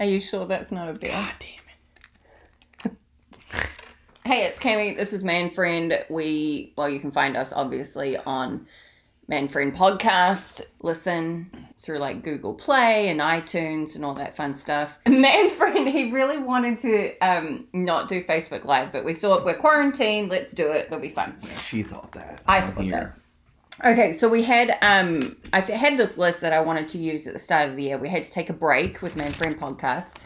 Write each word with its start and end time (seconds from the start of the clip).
Are 0.00 0.06
you 0.06 0.20
sure 0.20 0.46
that's 0.46 0.70
not 0.70 0.88
a 0.88 0.92
bear? 0.92 1.10
God 1.10 1.34
damn 1.38 2.92
it. 2.92 2.92
Hey, 4.24 4.44
it's 4.44 4.58
Cami. 4.58 4.94
This 4.94 5.14
is 5.14 5.24
Man 5.24 5.48
Friend. 5.48 6.04
We, 6.10 6.74
well, 6.76 6.86
you 6.86 7.00
can 7.00 7.10
find 7.10 7.34
us 7.34 7.50
obviously 7.50 8.18
on 8.18 8.66
Man 9.26 9.48
Friend 9.48 9.74
Podcast. 9.74 10.60
Listen 10.82 11.50
through 11.80 11.98
like 11.98 12.22
Google 12.22 12.52
Play 12.52 13.08
and 13.08 13.20
iTunes 13.20 13.94
and 13.94 14.04
all 14.04 14.12
that 14.16 14.36
fun 14.36 14.54
stuff. 14.54 14.98
Man 15.08 15.48
Friend, 15.48 15.88
he 15.88 16.10
really 16.10 16.36
wanted 16.36 16.78
to 16.80 17.18
um, 17.20 17.68
not 17.72 18.06
do 18.06 18.22
Facebook 18.22 18.66
Live, 18.66 18.92
but 18.92 19.02
we 19.02 19.14
thought 19.14 19.46
we're 19.46 19.56
quarantined. 19.56 20.30
Let's 20.30 20.52
do 20.52 20.72
it. 20.72 20.86
It'll 20.88 21.00
be 21.00 21.08
fun. 21.08 21.34
She 21.66 21.82
thought 21.82 22.12
that. 22.12 22.42
I 22.46 22.60
thought 22.60 22.82
here. 22.82 22.90
that. 22.92 23.14
Okay, 23.84 24.10
so 24.12 24.28
we 24.28 24.42
had 24.42 24.76
um 24.82 25.36
I 25.52 25.60
had 25.60 25.96
this 25.96 26.18
list 26.18 26.40
that 26.40 26.52
I 26.52 26.60
wanted 26.60 26.88
to 26.90 26.98
use 26.98 27.26
at 27.26 27.32
the 27.32 27.38
start 27.38 27.68
of 27.68 27.76
the 27.76 27.84
year. 27.84 27.98
We 27.98 28.08
had 28.08 28.24
to 28.24 28.30
take 28.30 28.50
a 28.50 28.52
break 28.52 29.02
with 29.02 29.14
Man 29.16 29.32
Friend 29.32 29.58
Podcast 29.58 30.16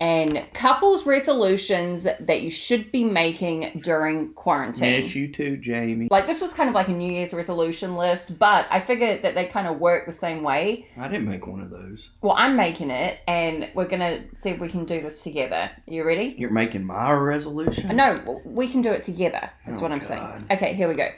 and 0.00 0.44
couples 0.52 1.06
resolutions 1.06 2.04
that 2.04 2.42
you 2.42 2.50
should 2.50 2.92
be 2.92 3.02
making 3.02 3.80
during 3.82 4.32
quarantine. 4.34 5.04
Yes, 5.06 5.14
you 5.14 5.26
too, 5.32 5.56
Jamie. 5.56 6.06
Like 6.10 6.26
this 6.26 6.40
was 6.40 6.52
kind 6.52 6.68
of 6.68 6.74
like 6.74 6.88
a 6.88 6.92
New 6.92 7.10
Year's 7.10 7.32
resolution 7.34 7.96
list, 7.96 8.38
but 8.38 8.66
I 8.70 8.78
figured 8.80 9.22
that 9.22 9.34
they 9.34 9.46
kind 9.46 9.66
of 9.66 9.78
work 9.80 10.06
the 10.06 10.12
same 10.12 10.42
way. 10.42 10.86
I 10.98 11.08
didn't 11.08 11.28
make 11.28 11.46
one 11.46 11.60
of 11.60 11.70
those. 11.70 12.10
Well, 12.22 12.34
I'm 12.36 12.56
making 12.56 12.90
it, 12.90 13.18
and 13.26 13.68
we're 13.74 13.88
gonna 13.88 14.22
see 14.34 14.50
if 14.50 14.60
we 14.60 14.68
can 14.68 14.84
do 14.84 15.00
this 15.00 15.22
together. 15.22 15.70
You 15.86 16.04
ready? 16.04 16.34
You're 16.38 16.50
making 16.50 16.84
my 16.84 17.10
resolution? 17.12 17.96
No, 17.96 18.40
we 18.44 18.68
can 18.68 18.82
do 18.82 18.90
it 18.92 19.02
together. 19.02 19.50
That's 19.64 19.78
Oh, 19.78 19.82
what 19.82 19.92
I'm 19.92 19.98
God. 19.98 20.06
saying. 20.08 20.44
Okay, 20.52 20.74
here 20.74 20.86
we 20.88 20.94
go. 20.94 21.08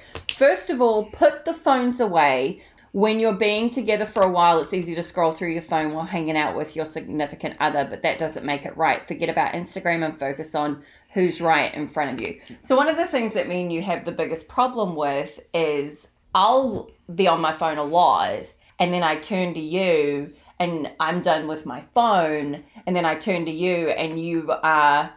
First 0.41 0.71
of 0.71 0.81
all, 0.81 1.05
put 1.05 1.45
the 1.45 1.53
phones 1.53 2.01
away. 2.01 2.63
When 2.93 3.21
you're 3.21 3.35
being 3.35 3.69
together 3.69 4.07
for 4.07 4.23
a 4.23 4.31
while, 4.31 4.59
it's 4.59 4.73
easy 4.73 4.95
to 4.95 5.03
scroll 5.03 5.33
through 5.33 5.53
your 5.53 5.61
phone 5.61 5.93
while 5.93 6.07
hanging 6.07 6.39
out 6.39 6.57
with 6.57 6.75
your 6.75 6.87
significant 6.87 7.57
other, 7.61 7.85
but 7.85 8.01
that 8.01 8.19
doesn't 8.19 8.47
make 8.47 8.65
it 8.65 8.75
right. 8.75 9.07
Forget 9.07 9.29
about 9.29 9.53
Instagram 9.53 10.03
and 10.03 10.19
focus 10.19 10.55
on 10.55 10.83
who's 11.13 11.43
right 11.43 11.75
in 11.75 11.89
front 11.89 12.15
of 12.15 12.27
you. 12.27 12.41
So, 12.65 12.75
one 12.75 12.89
of 12.89 12.97
the 12.97 13.05
things 13.05 13.35
that 13.35 13.49
me 13.49 13.61
and 13.61 13.71
you 13.71 13.83
have 13.83 14.07
the 14.07 14.13
biggest 14.13 14.49
problem 14.49 14.97
with 14.97 15.41
is 15.53 16.09
I'll 16.35 16.91
be 17.15 17.29
on 17.29 17.43
my 17.43 17.53
phone 17.53 17.77
a 17.77 17.85
lot, 17.85 18.55
and 18.79 18.95
then 18.95 19.03
I 19.03 19.17
turn 19.17 19.53
to 19.53 19.61
you, 19.61 20.33
and 20.59 20.91
I'm 20.99 21.21
done 21.21 21.49
with 21.49 21.67
my 21.67 21.85
phone, 21.93 22.65
and 22.87 22.97
then 22.97 23.05
I 23.05 23.17
turn 23.17 23.45
to 23.45 23.53
you, 23.53 23.91
and 23.91 24.19
you 24.19 24.51
are 24.63 25.13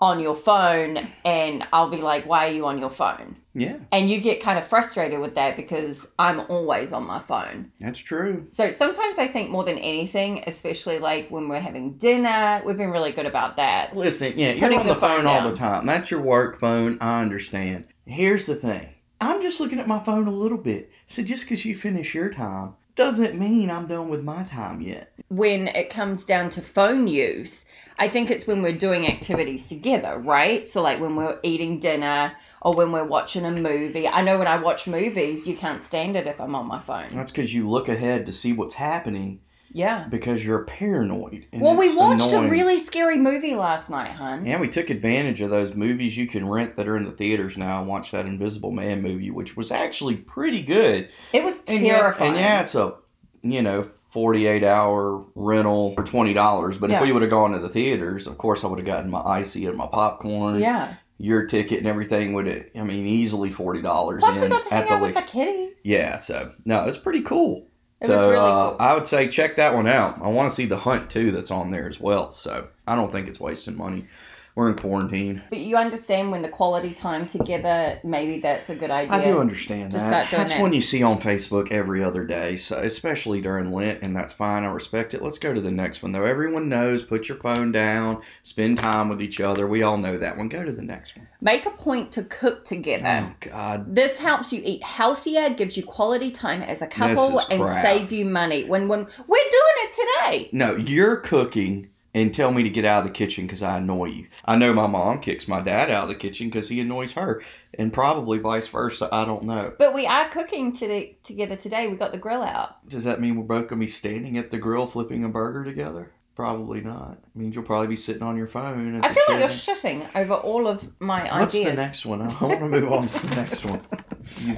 on 0.00 0.20
your 0.20 0.36
phone 0.36 1.08
and 1.24 1.66
I'll 1.72 1.88
be 1.90 1.98
like, 1.98 2.26
why 2.26 2.48
are 2.48 2.52
you 2.52 2.66
on 2.66 2.78
your 2.78 2.90
phone? 2.90 3.36
Yeah, 3.54 3.78
And 3.90 4.10
you 4.10 4.20
get 4.20 4.42
kind 4.42 4.58
of 4.58 4.68
frustrated 4.68 5.18
with 5.18 5.34
that 5.36 5.56
because 5.56 6.06
I'm 6.18 6.40
always 6.50 6.92
on 6.92 7.06
my 7.06 7.18
phone. 7.18 7.72
that's 7.80 7.98
true. 7.98 8.46
So 8.50 8.70
sometimes 8.70 9.18
I 9.18 9.28
think 9.28 9.48
more 9.50 9.64
than 9.64 9.78
anything, 9.78 10.44
especially 10.46 10.98
like 10.98 11.30
when 11.30 11.48
we're 11.48 11.60
having 11.60 11.94
dinner, 11.96 12.60
we've 12.66 12.76
been 12.76 12.90
really 12.90 13.12
good 13.12 13.24
about 13.24 13.56
that. 13.56 13.96
Listen, 13.96 14.34
yeah, 14.38 14.50
you're 14.52 14.60
Putting 14.60 14.80
on 14.80 14.86
the 14.86 14.92
the, 14.92 15.00
phone, 15.00 15.18
phone 15.22 15.26
all 15.26 15.48
the 15.48 15.56
time. 15.56 15.86
That's 15.86 16.10
your 16.10 16.20
work 16.20 16.60
phone. 16.60 16.98
I 17.00 17.22
understand. 17.22 17.84
Here's 18.04 18.44
the 18.44 18.56
thing 18.56 18.88
I'm 19.22 19.40
just 19.40 19.58
looking 19.58 19.80
at 19.80 19.88
my 19.88 20.04
phone 20.04 20.26
a 20.26 20.30
little 20.30 20.58
bit. 20.58 20.90
So 21.06 21.22
just 21.22 21.44
because 21.48 21.64
you 21.64 21.74
finish 21.74 22.14
your 22.14 22.28
time 22.28 22.74
doesn't 22.96 23.38
mean 23.38 23.70
I'm 23.70 23.86
done 23.86 24.08
with 24.08 24.24
my 24.24 24.42
time 24.44 24.80
yet. 24.80 25.12
When 25.28 25.68
it 25.68 25.90
comes 25.90 26.24
down 26.24 26.50
to 26.50 26.62
phone 26.62 27.06
use, 27.06 27.66
I 27.98 28.08
think 28.08 28.30
it's 28.30 28.46
when 28.46 28.62
we're 28.62 28.76
doing 28.76 29.06
activities 29.06 29.68
together, 29.68 30.18
right? 30.18 30.68
So 30.68 30.82
like 30.82 31.00
when 31.00 31.14
we're 31.14 31.38
eating 31.42 31.78
dinner 31.78 32.32
or 32.62 32.74
when 32.74 32.90
we're 32.92 33.04
watching 33.04 33.44
a 33.44 33.50
movie. 33.50 34.08
I 34.08 34.22
know 34.22 34.38
when 34.38 34.48
I 34.48 34.58
watch 34.58 34.86
movies, 34.86 35.46
you 35.46 35.56
can't 35.56 35.82
stand 35.82 36.16
it 36.16 36.26
if 36.26 36.40
I'm 36.40 36.54
on 36.54 36.66
my 36.66 36.80
phone. 36.80 37.10
That's 37.14 37.30
because 37.30 37.54
you 37.54 37.68
look 37.68 37.88
ahead 37.88 38.26
to 38.26 38.32
see 38.32 38.52
what's 38.52 38.74
happening 38.74 39.40
Yeah. 39.76 40.06
because 40.08 40.44
you're 40.44 40.64
paranoid. 40.64 41.44
Well, 41.52 41.76
we 41.76 41.94
watched 41.94 42.28
annoying. 42.28 42.46
a 42.46 42.50
really 42.50 42.78
scary 42.78 43.18
movie 43.18 43.54
last 43.54 43.90
night, 43.90 44.10
hun. 44.10 44.46
Yeah, 44.46 44.58
we 44.58 44.68
took 44.68 44.88
advantage 44.90 45.40
of 45.42 45.50
those 45.50 45.74
movies 45.74 46.16
you 46.16 46.26
can 46.26 46.48
rent 46.48 46.76
that 46.76 46.88
are 46.88 46.96
in 46.96 47.04
the 47.04 47.12
theaters 47.12 47.56
now 47.58 47.80
and 47.80 47.88
watch 47.88 48.10
that 48.12 48.24
Invisible 48.26 48.70
Man 48.70 49.02
movie, 49.02 49.30
which 49.30 49.56
was 49.56 49.70
actually 49.70 50.16
pretty 50.16 50.62
good. 50.62 51.10
It 51.32 51.44
was 51.44 51.62
And 51.68 51.84
yeah, 51.84 51.98
terrifying. 51.98 52.30
and 52.32 52.40
yeah, 52.40 52.62
it's 52.62 52.74
a, 52.74 52.94
you 53.42 53.60
know, 53.62 53.86
48 54.12 54.64
hour 54.64 55.22
rental 55.34 55.94
for 55.94 56.02
$20. 56.04 56.80
But 56.80 56.88
Yeah. 56.88 56.96
if 56.96 57.02
we 57.02 57.12
would 57.12 57.20
have 57.22 57.30
gone 57.30 57.52
to 57.52 57.58
the 57.58 57.68
theaters, 57.68 58.26
of 58.26 58.38
course, 58.38 58.64
I 58.64 58.68
would 58.68 58.78
have 58.78 58.86
gotten 58.86 59.10
my 59.10 59.20
icy 59.20 59.66
and 59.66 59.76
my 59.76 59.86
popcorn. 59.88 60.58
yeah. 60.58 60.94
Your 61.18 61.46
ticket 61.46 61.78
and 61.78 61.86
everything 61.86 62.34
would 62.34 62.46
it 62.46 62.72
I 62.78 62.82
mean, 62.82 63.06
easily 63.06 63.50
$40. 63.50 64.18
Plus, 64.18 64.38
we 64.38 64.48
got 64.48 64.62
to 64.64 64.68
hang 64.68 64.88
out 64.88 65.00
with 65.00 65.14
the 65.14 65.22
kiddies. 65.22 65.80
Yeah, 65.84 66.16
so, 66.16 66.52
no, 66.66 66.84
it's 66.86 66.98
pretty 66.98 67.22
cool. 67.22 67.66
It 68.00 68.08
so, 68.08 68.12
was 68.12 68.24
really 68.26 68.36
uh, 68.36 68.70
cool. 68.70 68.76
I 68.78 68.94
would 68.94 69.06
say 69.06 69.28
check 69.28 69.56
that 69.56 69.74
one 69.74 69.86
out. 69.86 70.20
I 70.20 70.28
want 70.28 70.50
to 70.50 70.54
see 70.54 70.66
the 70.66 70.78
hunt 70.78 71.10
too 71.10 71.30
that's 71.30 71.50
on 71.50 71.70
there 71.70 71.88
as 71.88 71.98
well. 71.98 72.32
So 72.32 72.68
I 72.86 72.94
don't 72.94 73.10
think 73.10 73.28
it's 73.28 73.40
wasting 73.40 73.76
money. 73.76 74.06
We're 74.56 74.70
in 74.70 74.76
quarantine. 74.76 75.42
But 75.50 75.58
you 75.58 75.76
understand 75.76 76.30
when 76.30 76.40
the 76.40 76.48
quality 76.48 76.94
time 76.94 77.26
together, 77.26 78.00
maybe 78.02 78.40
that's 78.40 78.70
a 78.70 78.74
good 78.74 78.90
idea. 78.90 79.12
I 79.12 79.22
do 79.22 79.38
understand 79.38 79.92
that. 79.92 80.30
That's 80.30 80.52
that. 80.52 80.62
one 80.62 80.72
you 80.72 80.80
see 80.80 81.02
on 81.02 81.20
Facebook 81.20 81.70
every 81.70 82.02
other 82.02 82.24
day, 82.24 82.56
so 82.56 82.78
especially 82.78 83.42
during 83.42 83.70
Lent, 83.70 84.02
and 84.02 84.16
that's 84.16 84.32
fine. 84.32 84.64
I 84.64 84.68
respect 84.68 85.12
it. 85.12 85.22
Let's 85.22 85.38
go 85.38 85.52
to 85.52 85.60
the 85.60 85.70
next 85.70 86.02
one 86.02 86.12
though. 86.12 86.24
Everyone 86.24 86.70
knows. 86.70 87.04
Put 87.04 87.28
your 87.28 87.36
phone 87.36 87.70
down. 87.70 88.22
Spend 88.44 88.78
time 88.78 89.10
with 89.10 89.20
each 89.20 89.40
other. 89.40 89.66
We 89.66 89.82
all 89.82 89.98
know 89.98 90.16
that 90.16 90.38
one. 90.38 90.48
Go 90.48 90.64
to 90.64 90.72
the 90.72 90.80
next 90.80 91.18
one. 91.18 91.28
Make 91.42 91.66
a 91.66 91.70
point 91.72 92.10
to 92.12 92.24
cook 92.24 92.64
together. 92.64 93.28
Oh 93.28 93.34
God. 93.40 93.94
This 93.94 94.18
helps 94.18 94.54
you 94.54 94.62
eat 94.64 94.82
healthier, 94.82 95.50
gives 95.50 95.76
you 95.76 95.82
quality 95.82 96.30
time 96.30 96.62
as 96.62 96.80
a 96.80 96.86
couple, 96.86 97.40
and 97.50 97.62
crap. 97.62 97.82
save 97.82 98.10
you 98.10 98.24
money. 98.24 98.64
When 98.64 98.88
when 98.88 99.00
we're 99.00 99.50
doing 99.50 99.76
it 99.76 99.92
today. 99.92 100.48
No, 100.50 100.76
you're 100.76 101.16
cooking 101.16 101.90
and 102.16 102.32
tell 102.34 102.50
me 102.50 102.62
to 102.62 102.70
get 102.70 102.86
out 102.86 103.00
of 103.00 103.04
the 103.04 103.12
kitchen 103.12 103.46
because 103.46 103.62
I 103.62 103.76
annoy 103.76 104.06
you. 104.06 104.26
I 104.46 104.56
know 104.56 104.72
my 104.72 104.86
mom 104.86 105.20
kicks 105.20 105.46
my 105.46 105.60
dad 105.60 105.90
out 105.90 106.04
of 106.04 106.08
the 106.08 106.14
kitchen 106.14 106.48
because 106.48 106.70
he 106.70 106.80
annoys 106.80 107.12
her, 107.12 107.42
and 107.74 107.92
probably 107.92 108.38
vice 108.38 108.66
versa. 108.68 109.08
I 109.12 109.26
don't 109.26 109.42
know. 109.44 109.74
But 109.78 109.92
we 109.92 110.06
are 110.06 110.28
cooking 110.30 110.72
today, 110.72 111.18
together 111.22 111.56
today. 111.56 111.88
We 111.88 111.96
got 111.96 112.12
the 112.12 112.18
grill 112.18 112.42
out. 112.42 112.88
Does 112.88 113.04
that 113.04 113.20
mean 113.20 113.36
we're 113.36 113.44
both 113.44 113.68
gonna 113.68 113.80
be 113.80 113.86
standing 113.86 114.38
at 114.38 114.50
the 114.50 114.56
grill 114.56 114.86
flipping 114.86 115.24
a 115.24 115.28
burger 115.28 115.62
together? 115.62 116.10
Probably 116.34 116.80
not. 116.82 117.12
It 117.12 117.38
means 117.38 117.54
you'll 117.54 117.64
probably 117.64 117.86
be 117.88 117.96
sitting 117.96 118.22
on 118.22 118.36
your 118.36 118.46
phone. 118.46 119.02
I 119.02 119.08
feel 119.12 119.22
like 119.28 119.38
you're 119.38 119.48
shitting 119.48 120.06
over 120.14 120.34
all 120.34 120.66
of 120.66 120.86
my 121.00 121.22
What's 121.40 121.54
ideas. 121.54 121.70
the 121.70 121.76
next 121.76 122.04
one? 122.06 122.20
I 122.22 122.44
want 122.44 122.58
to 122.60 122.68
move 122.68 122.92
on 122.92 123.08
to 123.08 123.26
the 123.26 123.36
next 123.36 123.64
one. 123.64 123.80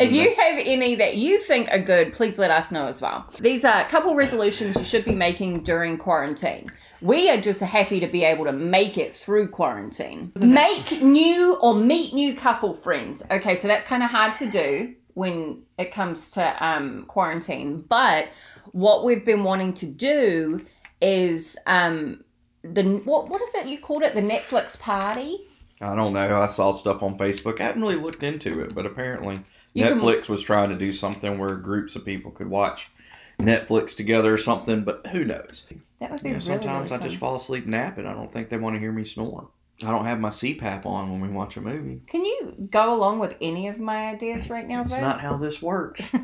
If 0.01 0.11
you 0.13 0.25
next- 0.25 0.41
have 0.41 0.59
any 0.65 0.95
that 0.97 1.17
you 1.19 1.39
think 1.41 1.69
are 1.71 1.79
good, 1.79 2.15
please 2.15 2.39
let 2.39 2.51
us 2.51 2.73
know 2.73 2.87
as 2.87 3.01
well. 3.03 3.31
These 3.39 3.65
are 3.67 3.81
a 3.83 3.85
couple 3.85 4.15
resolutions 4.17 4.77
you 4.77 4.83
should 4.85 5.05
be 5.05 5.15
making 5.15 5.63
during 5.63 5.99
quarantine. 5.99 6.69
We 7.01 7.31
are 7.31 7.41
just 7.41 7.61
happy 7.61 8.01
to 8.01 8.07
be 8.09 8.25
able 8.25 8.45
to 8.47 8.53
make 8.53 8.99
it 8.99 9.15
through 9.15 9.49
quarantine. 9.49 10.33
Make 10.37 11.01
new 11.01 11.57
or 11.63 11.75
meet 11.75 12.13
new 12.15 12.35
couple 12.35 12.75
friends. 12.75 13.23
Okay, 13.31 13.55
so 13.55 13.69
that's 13.69 13.85
kind 13.85 14.03
of 14.03 14.11
hard 14.11 14.35
to 14.37 14.47
do 14.51 14.95
when 15.15 15.63
it 15.79 15.93
comes 15.93 16.31
to 16.33 16.67
um, 16.67 17.05
quarantine. 17.07 17.83
But 17.89 18.29
what 18.73 19.05
we've 19.05 19.25
been 19.25 19.45
wanting 19.45 19.75
to 19.75 19.87
do 19.87 20.61
is 21.01 21.57
um, 21.67 22.25
the 22.63 22.83
what 23.05 23.29
what 23.29 23.41
is 23.41 23.53
that 23.53 23.69
you 23.69 23.79
called 23.79 24.03
it? 24.03 24.15
The 24.15 24.21
Netflix 24.21 24.79
party. 24.79 25.47
I 25.81 25.95
don't 25.95 26.13
know. 26.13 26.41
I 26.41 26.47
saw 26.47 26.73
stuff 26.73 27.03
on 27.05 27.17
Facebook. 27.17 27.61
I 27.61 27.65
hadn't 27.65 27.83
really 27.83 27.95
looked 27.97 28.25
into 28.25 28.61
it, 28.61 28.75
but 28.75 28.85
apparently 28.85 29.41
You 29.75 29.85
can- 29.87 30.01
Netflix 30.01 30.29
was 30.29 30.43
trying 30.43 30.71
to 30.71 30.75
do 30.77 30.93
something 30.93 31.39
where 31.39 31.55
groups 31.55 31.95
of 31.95 32.05
people 32.05 32.33
could 32.33 32.49
watch 32.51 32.91
Netflix 33.39 33.95
together 33.95 34.35
or 34.35 34.39
something. 34.39 34.83
But 34.83 35.07
who 35.13 35.25
knows? 35.25 35.67
That 36.01 36.11
would 36.13 36.23
be 36.23 36.29
know, 36.31 36.35
really 36.37 36.41
sometimes 36.47 36.91
really 36.91 37.03
I 37.05 37.09
just 37.09 37.19
fall 37.19 37.37
asleep 37.37 37.67
napping. 37.67 38.07
I 38.07 38.13
don't 38.15 38.33
think 38.33 38.51
they 38.51 38.57
want 38.57 38.77
to 38.77 38.81
hear 38.81 38.93
me 38.93 39.05
snore. 39.05 39.49
I 39.83 39.91
don't 39.91 40.05
have 40.07 40.19
my 40.21 40.31
CPAP 40.31 40.87
on 40.87 41.11
when 41.11 41.21
we 41.21 41.29
watch 41.29 41.57
a 41.57 41.61
movie. 41.61 42.03
Can 42.07 42.25
you 42.25 42.69
go 42.71 42.93
along 42.95 43.19
with 43.21 43.35
any 43.41 43.69
of 43.69 43.79
my 43.79 44.09
ideas 44.09 44.51
right 44.51 44.67
now, 44.67 44.81
It's 44.81 44.91
babe? 44.93 45.03
not 45.03 45.21
how 45.21 45.37
this 45.37 45.61
works. 45.63 46.11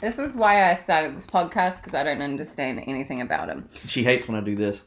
This 0.00 0.16
is 0.18 0.36
why 0.36 0.70
I 0.70 0.74
started 0.74 1.16
this 1.16 1.26
podcast 1.26 1.76
because 1.78 1.94
I 1.94 2.04
don't 2.04 2.22
understand 2.22 2.82
anything 2.86 3.20
about 3.20 3.48
him. 3.48 3.68
she 3.86 4.04
hates 4.04 4.28
when 4.28 4.36
I 4.36 4.40
do 4.44 4.54
this. 4.54 4.82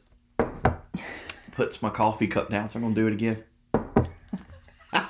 Puts 1.52 1.82
my 1.82 1.90
coffee 1.90 2.26
cup 2.26 2.50
down, 2.50 2.68
so 2.68 2.78
I'm 2.78 2.82
gonna 2.82 2.94
do 2.94 3.06
it 3.06 3.12
again. 3.12 3.44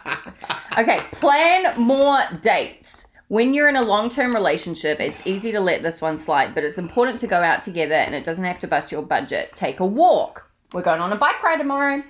Okay, 0.79 1.01
plan 1.13 1.81
more 1.81 2.19
dates. 2.43 3.07
When 3.29 3.55
you're 3.55 3.69
in 3.69 3.75
a 3.75 3.83
long 3.83 4.09
term 4.09 4.33
relationship, 4.33 5.01
it's 5.01 5.27
easy 5.27 5.51
to 5.51 5.61
let 5.61 5.83
this 5.83 6.01
one 6.01 6.17
slide, 6.17 6.55
but 6.55 6.63
it's 6.63 6.79
important 6.79 7.19
to 7.21 7.27
go 7.27 7.43
out 7.43 7.61
together 7.61 7.97
and 7.97 8.15
it 8.15 8.23
doesn't 8.23 8.45
have 8.45 8.61
to 8.61 8.69
bust 8.69 8.93
your 8.93 9.03
budget. 9.03 9.51
Take 9.57 9.81
a 9.81 9.85
walk. 9.85 10.49
We're 10.73 10.83
going 10.83 11.01
on 11.01 11.13
a 11.13 11.17
bike 11.17 11.43
ride 11.43 11.57
tomorrow. 11.57 12.05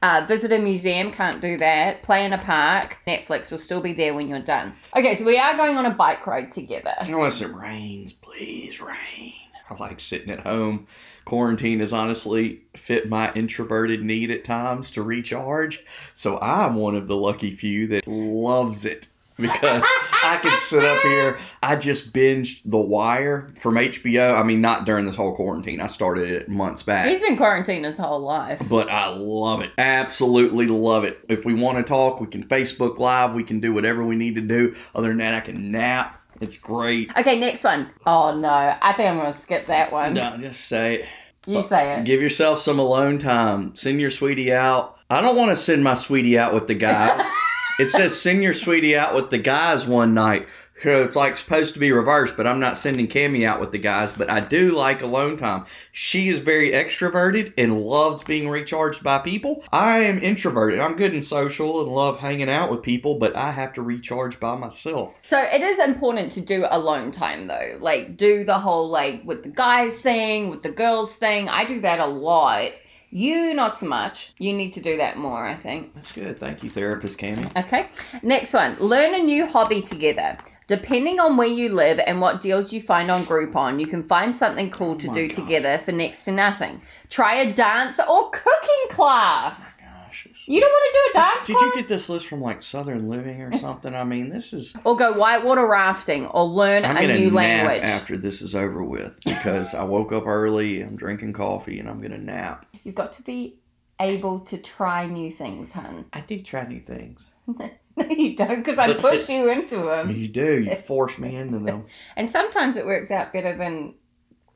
Uh, 0.00 0.24
visit 0.26 0.50
a 0.50 0.58
museum, 0.58 1.12
can't 1.12 1.42
do 1.42 1.58
that. 1.58 2.02
Play 2.02 2.24
in 2.24 2.32
a 2.32 2.38
park. 2.38 2.96
Netflix 3.06 3.50
will 3.50 3.58
still 3.58 3.82
be 3.82 3.92
there 3.92 4.14
when 4.14 4.28
you're 4.28 4.40
done. 4.40 4.74
Okay, 4.96 5.14
so 5.14 5.26
we 5.26 5.36
are 5.36 5.54
going 5.58 5.76
on 5.76 5.84
a 5.84 5.90
bike 5.90 6.26
ride 6.26 6.50
together. 6.50 6.94
Unless 7.00 7.42
it 7.42 7.54
rains, 7.54 8.14
please 8.14 8.80
rain. 8.80 9.34
I 9.68 9.74
like 9.74 10.00
sitting 10.00 10.30
at 10.30 10.40
home. 10.40 10.86
Quarantine 11.26 11.80
has 11.80 11.92
honestly 11.92 12.62
fit 12.74 13.10
my 13.10 13.32
introverted 13.34 14.02
need 14.02 14.30
at 14.30 14.44
times 14.44 14.90
to 14.92 15.02
recharge. 15.02 15.84
So 16.14 16.38
I'm 16.40 16.76
one 16.76 16.96
of 16.96 17.08
the 17.08 17.16
lucky 17.16 17.54
few 17.54 17.86
that 17.88 18.08
loves 18.08 18.86
it 18.86 19.06
because 19.42 19.82
I 20.22 20.38
could 20.42 20.58
sit 20.60 20.84
up 20.84 21.02
here. 21.02 21.38
I 21.62 21.76
just 21.76 22.12
binged 22.12 22.60
The 22.64 22.78
Wire 22.78 23.48
from 23.60 23.74
HBO. 23.74 24.34
I 24.38 24.42
mean, 24.42 24.60
not 24.60 24.84
during 24.86 25.06
this 25.06 25.16
whole 25.16 25.34
quarantine. 25.34 25.80
I 25.80 25.86
started 25.88 26.30
it 26.30 26.48
months 26.48 26.82
back. 26.82 27.06
He's 27.08 27.20
been 27.20 27.36
quarantined 27.36 27.84
his 27.84 27.98
whole 27.98 28.20
life. 28.20 28.62
but 28.68 28.88
I 28.88 29.08
love 29.08 29.60
it. 29.60 29.70
Absolutely 29.78 30.66
love 30.66 31.04
it. 31.04 31.24
If 31.28 31.44
we 31.44 31.54
want 31.54 31.78
to 31.78 31.84
talk, 31.84 32.20
we 32.20 32.26
can 32.26 32.44
Facebook 32.44 32.98
Live. 32.98 33.34
We 33.34 33.44
can 33.44 33.60
do 33.60 33.74
whatever 33.74 34.04
we 34.04 34.16
need 34.16 34.34
to 34.36 34.40
do. 34.40 34.74
Other 34.94 35.08
than 35.08 35.18
that, 35.18 35.34
I 35.34 35.40
can 35.40 35.70
nap. 35.70 36.18
It's 36.40 36.58
great. 36.58 37.10
Okay, 37.16 37.38
next 37.38 37.62
one. 37.62 37.90
Oh 38.06 38.36
no, 38.36 38.48
I 38.48 38.92
think 38.94 39.10
I'm 39.10 39.16
gonna 39.18 39.32
skip 39.32 39.66
that 39.66 39.92
one. 39.92 40.14
No, 40.14 40.36
just 40.38 40.64
say 40.66 40.94
it. 40.96 41.06
You 41.46 41.58
uh, 41.58 41.62
say 41.62 41.94
it. 41.98 42.04
Give 42.04 42.20
yourself 42.20 42.60
some 42.60 42.78
alone 42.78 43.18
time. 43.18 43.74
Send 43.74 44.00
your 44.00 44.10
sweetie 44.10 44.52
out. 44.52 44.98
I 45.10 45.20
don't 45.20 45.36
want 45.36 45.50
to 45.50 45.56
send 45.56 45.84
my 45.84 45.94
sweetie 45.94 46.38
out 46.38 46.54
with 46.54 46.66
the 46.66 46.74
guys. 46.74 47.24
it 47.78 47.90
says 47.90 48.20
send 48.20 48.42
your 48.42 48.54
sweetie 48.54 48.96
out 48.96 49.14
with 49.14 49.30
the 49.30 49.38
guys 49.38 49.86
one 49.86 50.14
night. 50.14 50.46
So 50.82 51.04
it's 51.04 51.14
like 51.14 51.38
supposed 51.38 51.74
to 51.74 51.80
be 51.80 51.92
reversed, 51.92 52.36
but 52.36 52.46
I'm 52.46 52.58
not 52.58 52.76
sending 52.76 53.06
Cammy 53.06 53.46
out 53.46 53.60
with 53.60 53.70
the 53.70 53.78
guys. 53.78 54.12
But 54.12 54.28
I 54.28 54.40
do 54.40 54.72
like 54.72 55.00
alone 55.00 55.36
time. 55.36 55.66
She 55.92 56.28
is 56.28 56.40
very 56.40 56.72
extroverted 56.72 57.52
and 57.56 57.80
loves 57.80 58.24
being 58.24 58.48
recharged 58.48 59.02
by 59.02 59.18
people. 59.18 59.62
I 59.72 60.00
am 60.00 60.18
introverted. 60.18 60.80
I'm 60.80 60.96
good 60.96 61.12
and 61.12 61.24
social 61.24 61.82
and 61.82 61.92
love 61.92 62.18
hanging 62.18 62.50
out 62.50 62.70
with 62.70 62.82
people, 62.82 63.18
but 63.18 63.36
I 63.36 63.52
have 63.52 63.72
to 63.74 63.82
recharge 63.82 64.40
by 64.40 64.56
myself. 64.56 65.14
So 65.22 65.40
it 65.40 65.62
is 65.62 65.78
important 65.78 66.32
to 66.32 66.40
do 66.40 66.66
alone 66.68 67.12
time 67.12 67.46
though. 67.46 67.76
Like 67.78 68.16
do 68.16 68.42
the 68.42 68.58
whole 68.58 68.88
like 68.88 69.22
with 69.24 69.44
the 69.44 69.50
guys 69.50 70.00
thing, 70.00 70.50
with 70.50 70.62
the 70.62 70.70
girls 70.70 71.14
thing. 71.14 71.48
I 71.48 71.64
do 71.64 71.80
that 71.82 72.00
a 72.00 72.06
lot. 72.06 72.72
You 73.14 73.52
not 73.52 73.78
so 73.78 73.84
much. 73.86 74.32
You 74.38 74.54
need 74.54 74.72
to 74.72 74.80
do 74.80 74.96
that 74.96 75.18
more, 75.18 75.44
I 75.44 75.54
think. 75.54 75.94
That's 75.94 76.12
good. 76.12 76.40
Thank 76.40 76.62
you, 76.62 76.70
therapist 76.70 77.18
Cammy. 77.18 77.44
Okay. 77.64 77.88
Next 78.22 78.54
one. 78.54 78.76
Learn 78.80 79.14
a 79.14 79.18
new 79.22 79.46
hobby 79.46 79.82
together. 79.82 80.38
Depending 80.66 81.20
on 81.20 81.36
where 81.36 81.46
you 81.48 81.68
live 81.68 81.98
and 82.06 82.22
what 82.22 82.40
deals 82.40 82.72
you 82.72 82.80
find 82.80 83.10
on 83.10 83.26
Groupon, 83.26 83.78
you 83.78 83.86
can 83.86 84.02
find 84.08 84.34
something 84.34 84.70
cool 84.70 84.96
to 84.96 85.10
Oh 85.10 85.12
do 85.12 85.28
gosh. 85.28 85.36
together 85.36 85.76
for 85.78 85.92
next 85.92 86.24
to 86.24 86.32
nothing. 86.32 86.80
Try 87.10 87.34
a 87.34 87.52
dance 87.52 88.00
or 88.00 88.30
cooking 88.30 88.86
class. 88.88 89.82
Oh 89.82 89.86
gosh, 90.06 90.28
You 90.46 90.60
don't 90.62 90.70
want 90.70 90.84
to 90.94 90.98
do 90.98 91.10
a 91.10 91.22
dance 91.22 91.46
Did 91.46 91.56
class? 91.56 91.60
Did 91.60 91.66
you 91.76 91.82
get 91.82 91.88
this 91.88 92.08
list 92.08 92.26
from 92.28 92.40
like 92.40 92.62
Southern 92.62 93.10
Living 93.10 93.42
or 93.42 93.58
something? 93.58 93.94
I 93.94 94.04
mean, 94.04 94.30
this 94.30 94.54
is. 94.54 94.74
Or 94.84 94.96
go 94.96 95.12
whitewater 95.12 95.66
rafting 95.66 96.26
or 96.28 96.44
learn 96.44 96.86
I'm 96.86 96.96
a 96.96 97.18
new 97.18 97.26
nap 97.30 97.34
language. 97.66 97.90
after 97.90 98.16
this 98.16 98.40
is 98.40 98.54
over 98.54 98.82
with 98.82 99.18
because 99.26 99.74
I 99.74 99.84
woke 99.84 100.12
up 100.12 100.26
early. 100.26 100.80
I'm 100.80 100.96
drinking 100.96 101.34
coffee 101.34 101.78
and 101.80 101.88
I'm 101.90 102.00
gonna 102.00 102.16
nap. 102.16 102.64
You've 102.82 102.94
got 102.94 103.12
to 103.14 103.22
be 103.22 103.58
able 104.00 104.40
to 104.40 104.58
try 104.58 105.06
new 105.06 105.30
things, 105.30 105.72
hun. 105.72 106.06
I 106.12 106.20
do 106.20 106.40
try 106.40 106.66
new 106.66 106.80
things. 106.80 107.24
No, 107.94 108.06
you 108.06 108.34
don't, 108.34 108.56
because 108.64 108.78
I 108.78 108.90
push 108.94 109.28
you 109.28 109.50
into 109.50 109.76
them. 109.76 110.10
You 110.10 110.26
do. 110.26 110.62
You 110.62 110.76
force 110.86 111.18
me 111.18 111.36
into 111.36 111.58
them. 111.58 111.84
And 112.16 112.30
sometimes 112.30 112.78
it 112.78 112.86
works 112.86 113.10
out 113.10 113.34
better 113.34 113.54
than 113.54 113.96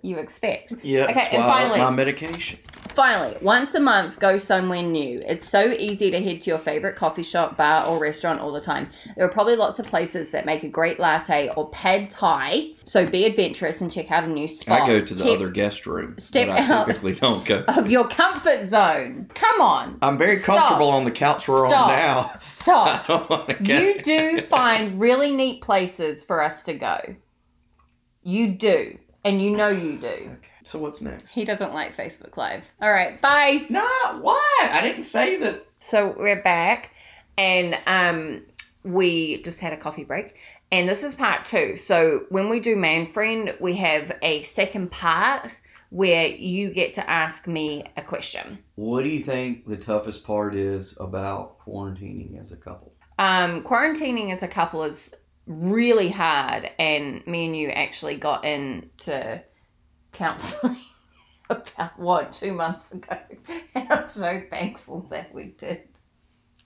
you 0.00 0.17
expect. 0.17 0.73
Yeah. 0.82 1.05
Okay, 1.05 1.28
and 1.32 1.44
finally- 1.44 1.78
my 1.78 1.90
medication. 1.90 2.58
Finally, 2.96 3.37
once 3.43 3.75
a 3.75 3.81
month, 3.81 4.19
go 4.19 4.38
somewhere 4.38 4.82
new. 4.82 5.20
It's 5.26 5.46
so 5.46 5.70
easy 5.70 6.10
to 6.10 6.19
head 6.19 6.40
to 6.40 6.50
your 6.50 6.58
favorite 6.58 6.96
coffee 6.96 7.22
shop, 7.22 7.54
bar, 7.58 7.84
or 7.84 7.98
restaurant 7.98 8.40
all 8.40 8.50
the 8.50 8.60
time. 8.60 8.88
There 9.16 9.26
are 9.26 9.28
probably 9.28 9.54
lots 9.54 9.78
of 9.78 9.84
places 9.84 10.31
that 10.31 10.46
make 10.46 10.64
a 10.64 10.69
great 10.69 10.98
latte 10.98 11.50
or 11.58 11.69
pad 11.69 12.08
thai. 12.08 12.70
So 12.84 13.04
be 13.04 13.26
adventurous 13.26 13.82
and 13.82 13.93
check 13.93 14.10
out 14.10 14.25
a 14.25 14.28
new 14.28 14.48
spot. 14.48 14.81
I 14.81 14.87
go 14.87 15.04
to 15.04 15.14
the 15.14 15.25
Tip 15.25 15.37
other 15.40 15.50
guest 15.50 15.84
room. 15.84 16.16
step 16.19 16.48
but 16.48 16.58
I 16.58 16.72
out. 16.72 16.87
typically 16.87 17.12
don't 17.12 17.44
go. 17.44 17.64
of 17.69 17.90
your 17.90 18.08
comfort 18.08 18.66
zone. 18.66 19.31
Come 19.34 19.60
on, 19.60 19.99
I'm 20.00 20.16
very 20.16 20.37
Stop. 20.37 20.56
comfortable 20.56 20.88
on 20.88 21.04
the 21.04 21.10
couch 21.10 21.46
we're 21.46 21.69
Stop. 21.69 21.88
on 21.88 21.99
now. 21.99 22.32
stop. 22.38 23.04
I 23.04 23.12
don't 23.12 23.28
want 23.28 23.46
to 23.49 23.54
go. 23.56 23.78
You 23.78 24.00
do 24.02 24.40
find 24.40 24.99
really 24.99 25.37
neat 25.37 25.60
places 25.60 26.25
for 26.25 26.42
us 26.42 26.62
to 26.64 26.72
go. 26.72 26.99
You 28.22 28.54
do. 28.54 28.96
And 29.22 29.42
you 29.42 29.50
know 29.50 29.69
you 29.69 29.99
do. 29.99 30.06
Okay. 30.06 30.55
So 30.66 30.80
what's 30.80 31.00
next? 31.00 31.32
He 31.32 31.44
doesn't 31.44 31.72
like 31.72 31.96
Facebook 31.96 32.36
Live. 32.36 32.70
All 32.82 32.92
right, 32.92 33.20
bye. 33.20 33.66
No, 33.68 33.86
what? 34.20 34.70
I 34.70 34.80
didn't 34.82 35.04
say 35.04 35.36
that. 35.36 35.64
So 35.78 36.14
we're 36.18 36.42
back 36.42 36.90
and 37.38 37.78
um 37.86 38.42
we 38.82 39.42
just 39.42 39.60
had 39.60 39.72
a 39.72 39.76
coffee 39.76 40.04
break. 40.04 40.40
And 40.72 40.88
this 40.88 41.04
is 41.04 41.14
part 41.14 41.44
two. 41.44 41.76
So 41.76 42.24
when 42.30 42.48
we 42.48 42.58
do 42.58 42.74
Man 42.74 43.06
Friend, 43.06 43.54
we 43.60 43.74
have 43.76 44.16
a 44.22 44.42
second 44.42 44.90
part 44.90 45.60
where 45.90 46.26
you 46.26 46.70
get 46.70 46.94
to 46.94 47.08
ask 47.08 47.46
me 47.46 47.84
a 47.96 48.02
question. 48.02 48.58
What 48.74 49.04
do 49.04 49.10
you 49.10 49.20
think 49.20 49.66
the 49.66 49.76
toughest 49.76 50.24
part 50.24 50.56
is 50.56 50.96
about 50.98 51.60
quarantining 51.60 52.40
as 52.40 52.50
a 52.50 52.56
couple? 52.56 52.92
Um, 53.20 53.62
quarantining 53.62 54.32
as 54.32 54.42
a 54.42 54.48
couple 54.48 54.82
is 54.82 55.12
really 55.46 56.08
hard, 56.08 56.68
and 56.78 57.24
me 57.26 57.46
and 57.46 57.56
you 57.56 57.68
actually 57.68 58.16
got 58.16 58.44
into 58.44 59.42
counseling 60.12 60.80
about 61.50 61.98
what 61.98 62.32
two 62.32 62.52
months 62.52 62.92
ago, 62.92 63.16
and 63.74 63.86
I'm 63.90 64.08
so 64.08 64.40
thankful 64.50 65.06
that 65.10 65.34
we 65.34 65.54
did. 65.58 65.82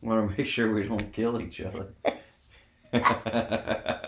I 0.03 0.07
want 0.07 0.31
to 0.31 0.37
make 0.37 0.47
sure 0.47 0.73
we 0.73 0.89
don't 0.89 1.13
kill 1.13 1.41
each 1.41 1.61
other. 1.61 1.93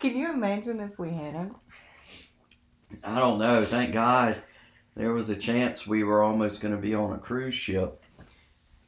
Can 0.00 0.16
you 0.16 0.32
imagine 0.32 0.80
if 0.80 0.98
we 0.98 1.10
hadn't? 1.12 1.54
I 3.02 3.18
don't 3.20 3.38
know. 3.38 3.62
Thank 3.62 3.92
God 3.92 4.42
there 4.96 5.12
was 5.12 5.30
a 5.30 5.36
chance 5.36 5.86
we 5.86 6.04
were 6.04 6.22
almost 6.22 6.60
going 6.60 6.74
to 6.74 6.80
be 6.80 6.94
on 6.94 7.12
a 7.12 7.18
cruise 7.18 7.54
ship. 7.54 8.02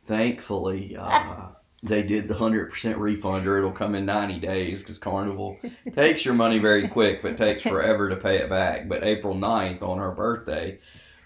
Thankfully, 0.05 0.97
uh, 0.97 1.49
they 1.87 2.03
did 2.03 2.29
the 2.29 2.35
100% 2.35 2.99
refund 2.99 3.47
or 3.47 3.59
it'll 3.59 3.73
come 3.73 3.95
in 3.95 4.05
90 4.07 4.41
days 4.41 4.81
because 4.81 4.99
Carnival 4.99 5.59
takes 5.95 6.25
your 6.25 6.35
money 6.35 6.59
very 6.59 6.89
quick 6.89 7.23
but 7.23 7.37
takes 7.37 7.63
forever 7.63 8.09
to 8.09 8.17
pay 8.17 8.39
it 8.39 8.49
back. 8.49 8.89
But 8.89 9.05
April 9.05 9.35
9th, 9.35 9.83
on 9.83 9.99
her 9.99 10.13
birthday, 10.13 10.79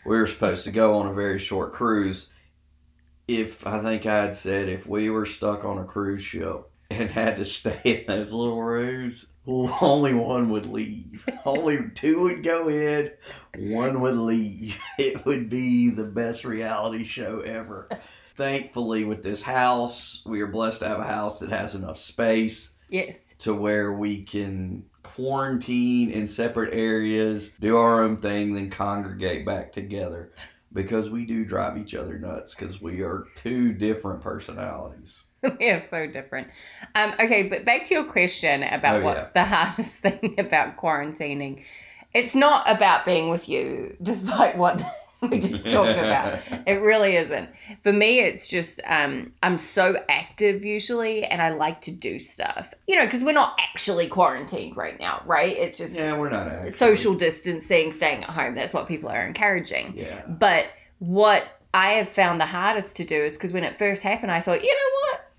we 0.04 0.16
were 0.16 0.26
supposed 0.26 0.64
to 0.64 0.72
go 0.72 0.98
on 0.98 1.06
a 1.06 1.14
very 1.14 1.38
short 1.38 1.72
cruise. 1.72 2.32
If 3.28 3.66
I 3.66 3.80
think 3.80 4.06
I'd 4.06 4.36
said 4.36 4.68
if 4.68 4.86
we 4.86 5.10
were 5.10 5.26
stuck 5.26 5.64
on 5.64 5.78
a 5.78 5.84
cruise 5.84 6.22
ship 6.22 6.68
and 6.90 7.08
had 7.08 7.36
to 7.36 7.44
stay 7.44 7.80
in 7.84 8.04
those 8.06 8.32
little 8.32 8.60
rooms, 8.60 9.26
only 9.46 10.14
one 10.14 10.50
would 10.50 10.66
leave. 10.66 11.24
Only 11.44 11.90
two 11.94 12.20
would 12.22 12.42
go 12.42 12.68
in, 12.68 13.10
one 13.56 14.00
would 14.00 14.16
leave. 14.16 14.78
It 14.98 15.24
would 15.24 15.48
be 15.48 15.90
the 15.90 16.04
best 16.04 16.44
reality 16.44 17.04
show 17.04 17.40
ever. 17.40 17.88
Thankfully, 18.40 19.04
with 19.04 19.22
this 19.22 19.42
house, 19.42 20.22
we 20.24 20.40
are 20.40 20.46
blessed 20.46 20.80
to 20.80 20.88
have 20.88 20.98
a 20.98 21.04
house 21.04 21.40
that 21.40 21.50
has 21.50 21.74
enough 21.74 21.98
space 21.98 22.70
Yes. 22.88 23.34
to 23.40 23.52
where 23.52 23.92
we 23.92 24.22
can 24.22 24.82
quarantine 25.02 26.10
in 26.10 26.26
separate 26.26 26.72
areas, 26.72 27.50
do 27.60 27.76
our 27.76 28.02
own 28.02 28.16
thing, 28.16 28.54
then 28.54 28.70
congregate 28.70 29.44
back 29.44 29.72
together. 29.72 30.32
Because 30.72 31.10
we 31.10 31.26
do 31.26 31.44
drive 31.44 31.76
each 31.76 31.94
other 31.94 32.18
nuts 32.18 32.54
because 32.54 32.80
we 32.80 33.02
are 33.02 33.26
two 33.34 33.74
different 33.74 34.22
personalities. 34.22 35.24
We're 35.60 35.84
so 35.90 36.06
different. 36.06 36.48
Um, 36.94 37.12
okay, 37.20 37.42
but 37.42 37.66
back 37.66 37.84
to 37.84 37.94
your 37.94 38.04
question 38.04 38.62
about 38.62 39.02
Oh, 39.02 39.04
what 39.04 39.16
yeah. 39.18 39.26
the 39.34 39.44
hardest 39.54 39.98
thing 39.98 40.36
about 40.38 40.78
quarantining. 40.78 41.62
It's 42.14 42.34
not 42.34 42.66
about 42.70 43.04
being 43.04 43.28
with 43.28 43.50
you, 43.50 43.96
despite 44.02 44.56
what 44.56 44.82
we 45.30 45.38
just 45.38 45.68
talked 45.70 45.98
about. 45.98 46.40
It 46.66 46.82
really 46.82 47.16
isn't. 47.16 47.50
For 47.82 47.92
me, 47.92 48.20
it's 48.20 48.48
just 48.48 48.80
um, 48.86 49.32
I'm 49.42 49.58
so 49.58 49.96
active 50.08 50.64
usually, 50.64 51.24
and 51.24 51.42
I 51.42 51.50
like 51.50 51.80
to 51.82 51.90
do 51.90 52.18
stuff. 52.18 52.72
You 52.86 52.96
know, 52.96 53.06
because 53.06 53.22
we're 53.22 53.32
not 53.32 53.58
actually 53.58 54.08
quarantined 54.08 54.76
right 54.76 54.98
now, 55.00 55.22
right? 55.26 55.56
It's 55.56 55.78
just 55.78 55.94
yeah, 55.94 56.16
we're 56.16 56.30
not 56.30 56.46
actually. 56.46 56.70
social 56.70 57.14
distancing, 57.14 57.92
staying 57.92 58.22
at 58.24 58.30
home. 58.30 58.54
That's 58.54 58.72
what 58.72 58.88
people 58.88 59.10
are 59.10 59.26
encouraging. 59.26 59.94
Yeah. 59.96 60.24
But 60.26 60.66
what 61.00 61.44
I 61.74 61.90
have 61.92 62.08
found 62.08 62.40
the 62.40 62.46
hardest 62.46 62.96
to 62.96 63.04
do 63.04 63.24
is 63.24 63.34
because 63.34 63.52
when 63.52 63.64
it 63.64 63.78
first 63.78 64.02
happened, 64.02 64.32
I 64.32 64.40
thought, 64.40 64.62
you 64.62 64.72
know 64.72 65.10
what? 65.10 65.32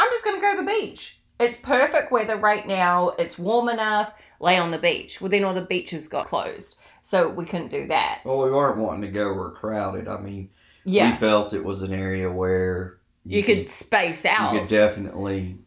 I'm 0.00 0.10
just 0.10 0.24
going 0.24 0.36
to 0.36 0.42
go 0.42 0.56
to 0.56 0.62
the 0.62 0.80
beach. 0.80 1.18
It's 1.38 1.56
perfect 1.62 2.10
weather 2.10 2.36
right 2.36 2.66
now. 2.66 3.10
It's 3.18 3.38
warm 3.38 3.68
enough. 3.68 4.12
Lay 4.40 4.58
on 4.58 4.70
the 4.70 4.78
beach. 4.78 5.20
Well, 5.20 5.30
then 5.30 5.44
all 5.44 5.54
the 5.54 5.62
beaches 5.62 6.08
got 6.08 6.26
closed. 6.26 6.78
So 7.06 7.28
we 7.28 7.44
couldn't 7.44 7.70
do 7.70 7.86
that. 7.86 8.22
Well, 8.24 8.38
we 8.38 8.50
weren't 8.50 8.78
wanting 8.78 9.02
to 9.02 9.08
go 9.08 9.32
where 9.32 9.50
crowded. 9.50 10.08
I 10.08 10.18
mean, 10.18 10.50
Yeah. 10.84 11.12
we 11.12 11.16
felt 11.18 11.54
it 11.54 11.64
was 11.64 11.82
an 11.82 11.92
area 11.94 12.28
where 12.28 12.98
you, 13.24 13.44
could 13.44 13.70
space 13.70 14.24
out. 14.26 14.52
you 14.52 14.58
could 14.58 14.68
definitely 14.68 15.58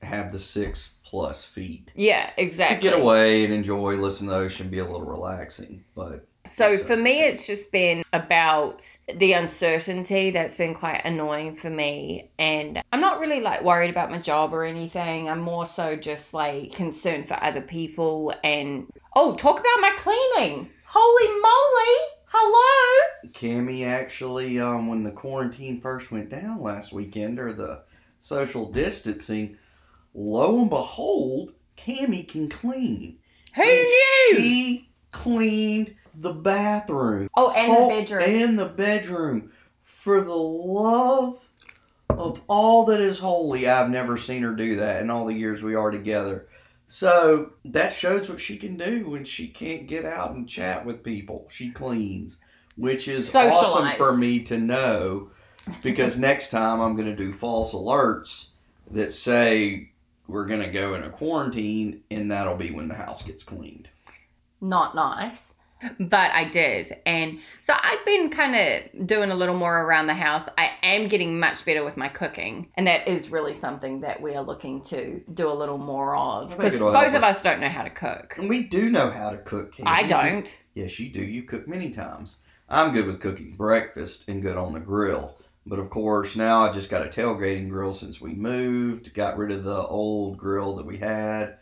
have 0.00 0.32
the 0.32 0.38
six 0.38 0.94
plus 1.04 1.44
feet 1.44 1.92
yeah, 1.94 2.30
exactly. 2.38 2.76
to 2.76 2.82
get 2.82 2.98
away 2.98 3.44
and 3.44 3.52
enjoy, 3.52 3.96
listen 3.96 4.28
to 4.28 4.32
the 4.32 4.38
ocean, 4.38 4.70
be 4.70 4.78
a 4.78 4.84
little 4.84 5.02
relaxing. 5.04 5.84
But 5.94 6.26
So 6.46 6.76
So- 6.76 6.84
for 6.84 6.96
me, 6.96 7.24
it's 7.26 7.46
just 7.46 7.70
been 7.72 8.02
about 8.14 8.88
the 9.16 9.34
uncertainty 9.34 10.30
that's 10.30 10.56
been 10.56 10.74
quite 10.74 11.02
annoying 11.04 11.56
for 11.56 11.68
me. 11.68 12.30
And 12.38 12.82
I'm 12.90 13.02
not 13.02 13.20
really 13.20 13.40
like 13.40 13.62
worried 13.62 13.90
about 13.90 14.10
my 14.10 14.18
job 14.18 14.54
or 14.54 14.64
anything. 14.64 15.28
I'm 15.28 15.40
more 15.40 15.66
so 15.66 15.94
just 15.94 16.32
like 16.32 16.72
concerned 16.72 17.28
for 17.28 17.36
other 17.44 17.60
people. 17.60 18.32
And 18.42 18.86
oh, 19.14 19.34
talk 19.34 19.60
about 19.60 19.80
my 19.80 19.92
cleaning. 19.98 20.70
Holy 20.88 21.28
moly. 21.40 21.96
Hello. 22.28 23.30
Cammy 23.32 23.86
actually, 23.86 24.58
um, 24.60 24.86
when 24.88 25.02
the 25.02 25.10
quarantine 25.10 25.80
first 25.80 26.10
went 26.12 26.28
down 26.28 26.60
last 26.60 26.92
weekend 26.92 27.38
or 27.38 27.52
the 27.52 27.82
social 28.18 28.70
distancing, 28.70 29.56
lo 30.14 30.60
and 30.60 30.70
behold, 30.70 31.52
Cammy 31.76 32.26
can 32.26 32.48
clean. 32.48 33.18
Who 33.54 33.62
And 33.62 33.86
knew? 34.32 34.40
She 34.42 34.90
cleaned 35.12 35.94
the 36.14 36.32
bathroom. 36.32 37.28
oh, 37.36 37.50
and 37.52 37.72
the 37.72 37.88
bedroom. 38.00 38.22
And 38.24 38.58
the 38.58 38.66
bedroom. 38.66 39.52
For 39.82 40.20
the 40.20 40.34
love 40.34 41.38
of 42.10 42.40
all 42.46 42.84
that 42.86 43.00
is 43.00 43.18
holy, 43.18 43.68
I've 43.68 43.90
never 43.90 44.16
seen 44.16 44.42
her 44.42 44.54
do 44.54 44.76
that 44.76 45.02
in 45.02 45.10
all 45.10 45.26
the 45.26 45.34
years 45.34 45.62
we 45.62 45.74
are 45.74 45.90
together. 45.90 46.46
So 46.88 47.52
that 47.64 47.92
shows 47.92 48.28
what 48.28 48.40
she 48.40 48.56
can 48.56 48.76
do 48.76 49.08
when 49.08 49.24
she 49.24 49.48
can't 49.48 49.86
get 49.86 50.04
out 50.04 50.32
and 50.32 50.48
chat 50.48 50.86
with 50.86 51.02
people. 51.02 51.46
She 51.50 51.70
cleans, 51.70 52.38
which 52.76 53.08
is 53.08 53.34
awesome 53.34 53.96
for 53.96 54.16
me 54.16 54.40
to 54.44 54.56
know 54.56 55.30
because 55.82 56.16
next 56.18 56.50
time 56.50 56.80
I'm 56.80 56.94
going 56.94 57.08
to 57.08 57.16
do 57.16 57.32
false 57.32 57.74
alerts 57.74 58.48
that 58.92 59.12
say 59.12 59.90
we're 60.28 60.46
going 60.46 60.62
to 60.62 60.70
go 60.70 60.94
in 60.94 61.02
a 61.02 61.10
quarantine, 61.10 62.02
and 62.10 62.30
that'll 62.30 62.56
be 62.56 62.70
when 62.70 62.88
the 62.88 62.94
house 62.94 63.22
gets 63.22 63.42
cleaned. 63.42 63.88
not 64.60 64.94
nice. 64.94 65.54
But 66.00 66.32
I 66.32 66.44
did. 66.44 66.96
And 67.04 67.40
so 67.60 67.74
I've 67.78 68.04
been 68.06 68.30
kind 68.30 68.56
of 68.56 69.06
doing 69.06 69.30
a 69.30 69.34
little 69.34 69.54
more 69.54 69.82
around 69.82 70.06
the 70.06 70.14
house. 70.14 70.48
I 70.56 70.70
am 70.82 71.06
getting 71.06 71.38
much 71.38 71.64
better 71.64 71.84
with 71.84 71.96
my 71.96 72.08
cooking. 72.08 72.70
And 72.76 72.86
that 72.86 73.06
is 73.06 73.30
really 73.30 73.54
something 73.54 74.00
that 74.00 74.20
we 74.20 74.34
are 74.34 74.42
looking 74.42 74.82
to 74.84 75.22
do 75.34 75.50
a 75.50 75.52
little 75.52 75.78
more 75.78 76.16
of. 76.16 76.56
Because 76.56 76.78
both 76.78 77.14
of 77.14 77.22
us. 77.22 77.36
us 77.36 77.42
don't 77.42 77.60
know 77.60 77.68
how 77.68 77.82
to 77.82 77.90
cook. 77.90 78.34
And 78.38 78.48
we 78.48 78.64
do 78.64 78.88
know 78.88 79.10
how 79.10 79.30
to 79.30 79.38
cook. 79.38 79.74
Kim. 79.74 79.86
I 79.86 80.02
do- 80.02 80.08
don't. 80.08 80.62
Yes, 80.74 80.98
you 80.98 81.10
do. 81.10 81.22
You 81.22 81.42
cook 81.42 81.68
many 81.68 81.90
times. 81.90 82.38
I'm 82.68 82.92
good 82.92 83.06
with 83.06 83.20
cooking 83.20 83.52
breakfast 83.52 84.28
and 84.28 84.42
good 84.42 84.56
on 84.56 84.72
the 84.72 84.80
grill. 84.80 85.36
But 85.66 85.78
of 85.78 85.90
course, 85.90 86.36
now 86.36 86.66
I 86.66 86.70
just 86.70 86.88
got 86.88 87.04
a 87.04 87.08
tailgating 87.08 87.68
grill 87.68 87.92
since 87.92 88.20
we 88.20 88.34
moved, 88.34 89.14
got 89.14 89.36
rid 89.36 89.50
of 89.50 89.64
the 89.64 89.86
old 89.86 90.38
grill 90.38 90.76
that 90.76 90.86
we 90.86 90.98
had. 90.98 91.58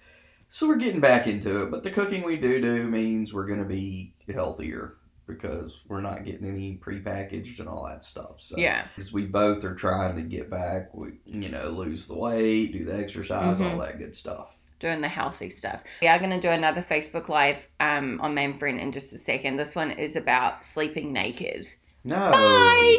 So 0.55 0.69
we're 0.69 0.77
getting 0.77 1.01
back 1.01 1.27
into 1.27 1.65
it. 1.65 1.73
But 1.73 1.83
the 1.83 1.91
cooking 1.91 2.23
we 2.23 2.37
do 2.37 2.61
do 2.61 2.85
means 2.85 3.35
we're 3.35 3.49
going 3.49 3.59
to 3.59 3.65
be 3.65 4.15
healthier 4.33 4.99
because 5.27 5.81
we're 5.89 6.01
not 6.01 6.25
getting 6.25 6.47
any 6.47 6.77
prepackaged 6.81 7.59
and 7.59 7.69
all 7.69 7.85
that 7.87 8.05
stuff. 8.05 8.37
So 8.39 8.57
Yeah. 8.57 8.87
because 8.95 9.13
we 9.13 9.27
both 9.27 9.65
are 9.65 9.75
trying 9.75 10.15
to 10.15 10.23
get 10.23 10.49
back, 10.51 10.95
we 10.95 11.15
you 11.27 11.49
know 11.49 11.71
lose 11.71 12.07
the 12.07 12.17
weight, 12.17 12.67
do 12.73 12.85
the 12.85 12.97
exercise, 12.97 13.59
Mhm. 13.59 13.73
all 13.73 13.79
that 13.81 13.99
good 13.99 14.15
stuff. 14.15 14.57
Doing 14.79 15.01
the 15.01 15.09
healthy 15.09 15.51
stuff. 15.51 15.83
We 16.01 16.07
are 16.07 16.21
going 16.21 16.31
to 16.31 16.41
do 16.41 16.51
another 16.51 16.83
Facebook 16.83 17.29
Live 17.29 17.67
um, 17.81 18.21
on 18.21 18.33
Manfriend 18.37 18.79
in 18.81 18.93
just 18.93 19.13
a 19.13 19.19
second. 19.19 19.57
This 19.57 19.75
one 19.75 19.91
is 19.91 20.15
about 20.15 20.65
sleeping 20.65 21.13
naked. 21.13 21.67
No. 22.05 22.31
Bye. 22.31 22.99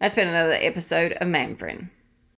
That's 0.00 0.16
been 0.16 0.28
another 0.28 0.58
episode 0.60 1.12
of 1.12 1.28
Manfriend. 1.28 1.88